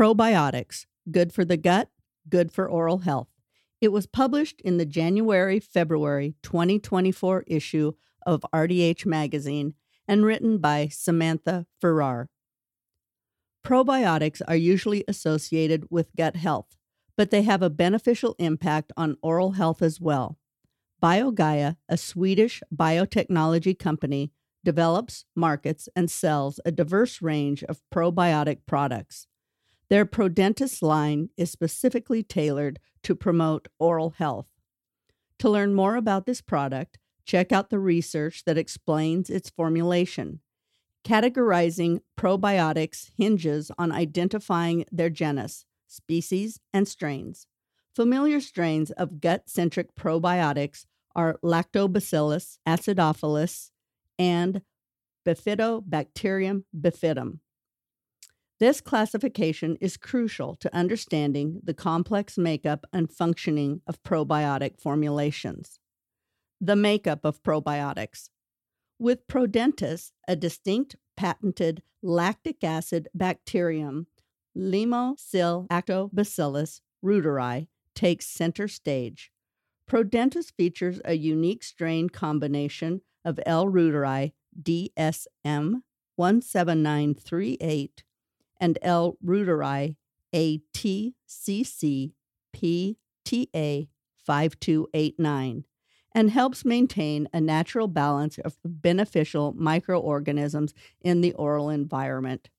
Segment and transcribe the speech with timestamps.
[0.00, 1.90] Probiotics Good for the Gut,
[2.26, 3.28] Good for Oral Health.
[3.82, 7.92] It was published in the January February 2024 issue
[8.24, 9.74] of RDH Magazine
[10.08, 12.30] and written by Samantha Farrar.
[13.62, 16.78] Probiotics are usually associated with gut health,
[17.14, 20.38] but they have a beneficial impact on oral health as well.
[21.02, 24.32] BioGaia, a Swedish biotechnology company,
[24.64, 29.26] develops, markets, and sells a diverse range of probiotic products.
[29.90, 34.46] Their Prodentis line is specifically tailored to promote oral health.
[35.40, 40.40] To learn more about this product, check out the research that explains its formulation.
[41.04, 47.48] Categorizing probiotics hinges on identifying their genus, species, and strains.
[47.92, 50.86] Familiar strains of gut centric probiotics
[51.16, 53.70] are Lactobacillus acidophilus
[54.18, 54.62] and
[55.26, 57.40] Bifidobacterium bifidum.
[58.60, 65.78] This classification is crucial to understanding the complex makeup and functioning of probiotic formulations.
[66.60, 68.28] The makeup of probiotics.
[68.98, 74.08] With Prodentis, a distinct patented lactic acid bacterium,
[74.54, 79.32] Lactobacillus reuteri, takes center stage.
[79.90, 83.68] Prodentis features a unique strain combination of L.
[83.68, 84.32] reuteri
[84.62, 85.76] DSM
[86.18, 88.04] 17938
[88.60, 89.16] and L.
[89.24, 89.96] reuteri
[90.32, 92.12] ATCC
[92.54, 93.88] PTA
[94.24, 95.64] 5289
[96.12, 102.50] and helps maintain a natural balance of beneficial microorganisms in the oral environment.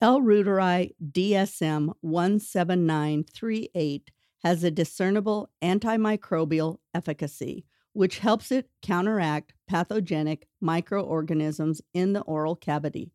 [0.00, 0.20] L.
[0.20, 4.10] reuteri DSM 17938
[4.44, 13.10] has a discernible antimicrobial efficacy, which helps it counteract pathogenic microorganisms in the oral cavity.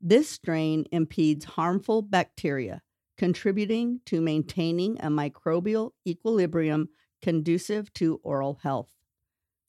[0.00, 2.80] This strain impedes harmful bacteria,
[3.18, 6.88] contributing to maintaining a microbial equilibrium
[7.20, 8.94] conducive to oral health.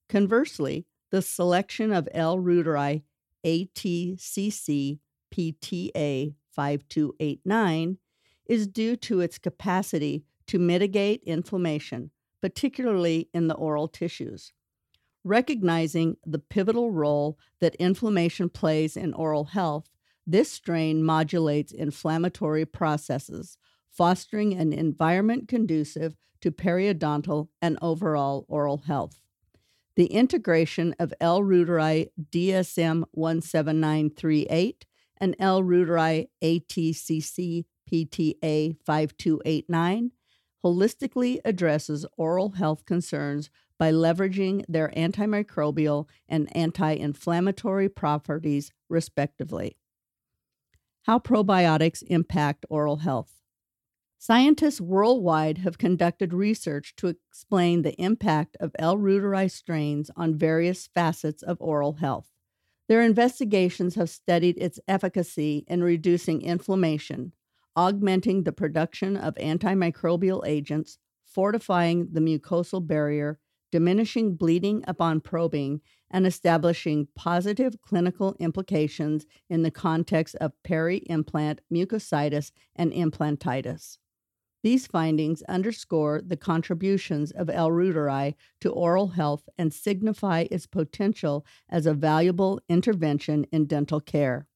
[0.07, 2.37] Conversely, the selection of L.
[2.37, 3.03] reuteri
[3.45, 4.99] ATCC
[5.33, 7.97] PTA 5289
[8.45, 12.11] is due to its capacity to mitigate inflammation,
[12.41, 14.53] particularly in the oral tissues.
[15.23, 19.90] Recognizing the pivotal role that inflammation plays in oral health,
[20.25, 23.57] this strain modulates inflammatory processes,
[23.89, 29.19] fostering an environment conducive to periodontal and overall oral health.
[29.95, 31.41] The integration of L.
[31.41, 34.85] reuteri DSM 17938
[35.17, 35.61] and L.
[35.61, 40.11] reuteri ATCC PTA 5289
[40.63, 49.75] holistically addresses oral health concerns by leveraging their antimicrobial and anti inflammatory properties, respectively.
[51.05, 53.41] How probiotics impact oral health.
[54.19, 58.97] Scientists worldwide have conducted research to explain the impact of L.
[58.97, 62.29] reuteri strains on various facets of oral health.
[62.87, 67.33] Their investigations have studied its efficacy in reducing inflammation,
[67.75, 73.39] augmenting the production of antimicrobial agents, fortifying the mucosal barrier,
[73.71, 82.51] diminishing bleeding upon probing, and establishing positive clinical implications in the context of peri-implant mucositis
[82.75, 83.97] and implantitis.
[84.63, 87.69] These findings underscore the contributions of L.
[87.69, 94.47] reuteri to oral health and signify its potential as a valuable intervention in dental care.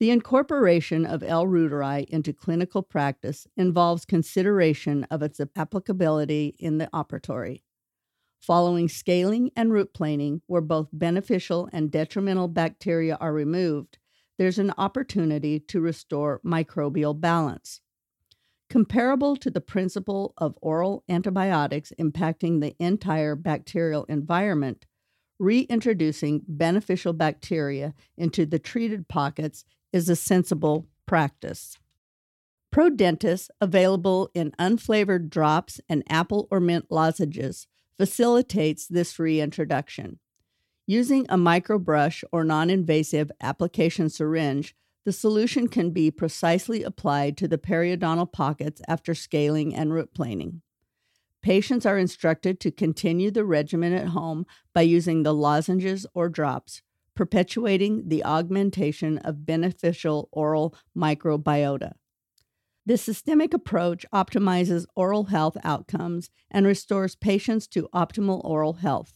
[0.00, 1.46] The incorporation of L.
[1.46, 7.62] reuteri into clinical practice involves consideration of its applicability in the operatory.
[8.40, 13.98] Following scaling and root planing, where both beneficial and detrimental bacteria are removed,
[14.38, 17.80] there's an opportunity to restore microbial balance.
[18.68, 24.86] Comparable to the principle of oral antibiotics impacting the entire bacterial environment,
[25.38, 31.78] reintroducing beneficial bacteria into the treated pockets is a sensible practice.
[32.74, 37.66] Prodentis, available in unflavored drops and apple or mint lozenges,
[37.98, 40.18] facilitates this reintroduction.
[40.86, 47.46] Using a microbrush or non invasive application syringe, The solution can be precisely applied to
[47.46, 50.62] the periodontal pockets after scaling and root planing.
[51.42, 56.82] Patients are instructed to continue the regimen at home by using the lozenges or drops,
[57.14, 61.92] perpetuating the augmentation of beneficial oral microbiota.
[62.86, 69.14] This systemic approach optimizes oral health outcomes and restores patients to optimal oral health.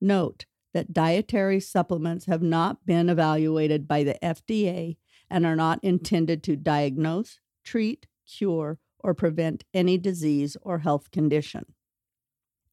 [0.00, 0.44] Note
[0.74, 4.96] that dietary supplements have not been evaluated by the FDA
[5.30, 11.66] and are not intended to diagnose, treat, cure, or prevent any disease or health condition.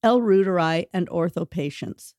[0.01, 0.19] L.
[0.19, 2.15] reuteri and ortho patients.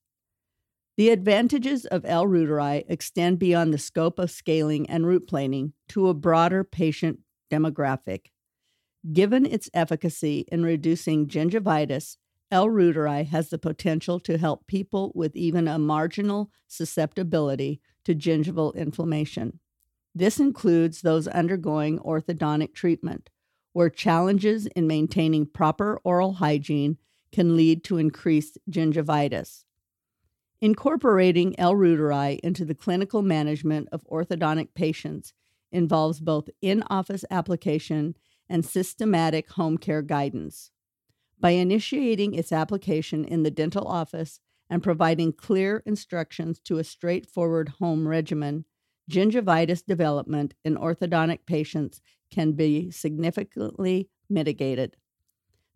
[0.96, 2.26] The advantages of L.
[2.26, 8.26] reuteri extend beyond the scope of scaling and root planing to a broader patient demographic.
[9.12, 12.16] Given its efficacy in reducing gingivitis,
[12.50, 12.66] L.
[12.66, 19.60] reuteri has the potential to help people with even a marginal susceptibility to gingival inflammation.
[20.14, 23.30] This includes those undergoing orthodontic treatment,
[23.72, 26.96] where challenges in maintaining proper oral hygiene
[27.30, 29.64] can lead to increased gingivitis.
[30.60, 31.74] Incorporating L.
[31.74, 35.34] reuteri into the clinical management of orthodontic patients
[35.70, 38.16] involves both in office application
[38.48, 40.70] and systematic home care guidance.
[41.40, 47.68] By initiating its application in the dental office and providing clear instructions to a straightforward
[47.78, 48.64] home regimen,
[49.10, 52.00] gingivitis development in orthodontic patients
[52.30, 54.96] can be significantly mitigated.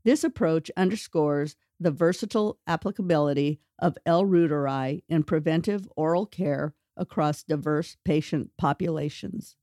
[0.05, 4.25] This approach underscores the versatile applicability of L.
[4.25, 9.57] reuteri in preventive oral care across diverse patient populations.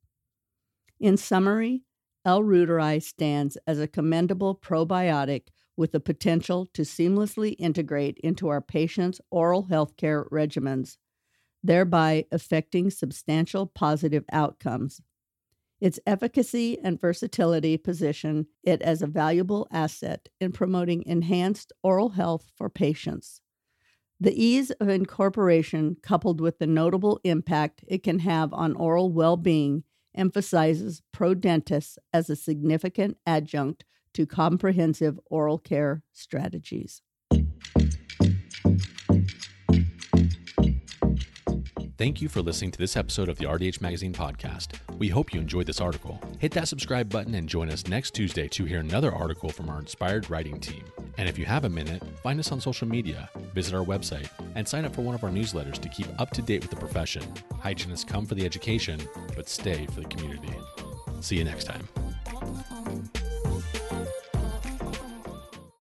[1.00, 1.84] In summary,
[2.26, 2.42] L.
[2.42, 5.48] reuteri stands as a commendable probiotic
[5.78, 10.98] with the potential to seamlessly integrate into our patients' oral healthcare regimens,
[11.64, 15.02] thereby affecting substantial positive outcomes.
[15.80, 22.52] Its efficacy and versatility position it as a valuable asset in promoting enhanced oral health
[22.58, 23.40] for patients.
[24.20, 29.38] The ease of incorporation, coupled with the notable impact it can have on oral well
[29.38, 29.86] being,
[30.16, 37.02] emphasizes Prodentis as a significant adjunct to comprehensive oral care strategies.
[42.00, 44.80] Thank you for listening to this episode of the RDH Magazine podcast.
[44.98, 46.18] We hope you enjoyed this article.
[46.40, 49.80] Hit that subscribe button and join us next Tuesday to hear another article from our
[49.80, 50.86] inspired writing team.
[51.18, 54.30] And if you have a minute, find us on social media, visit our website,
[54.60, 56.76] and sign up for one of our newsletters to keep up to date with the
[56.76, 57.24] profession.
[57.60, 59.00] Hygienists come for the education,
[59.36, 60.54] but stay for the community.
[61.22, 61.88] See you next time.